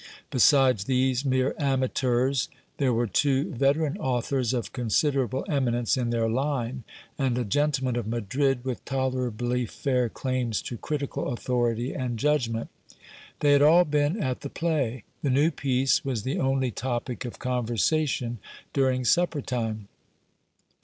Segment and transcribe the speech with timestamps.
[0.31, 6.83] Besides these mere amateurs, there were two veteran authors of considerable eminence in their line,
[7.19, 12.71] and a gentleman of Madrid with tolerably fair claims to critical authority and judgment.
[13.41, 15.03] They had all been at the play.
[15.21, 18.39] The new piece was the only topic of conversation
[18.73, 19.87] during supper time.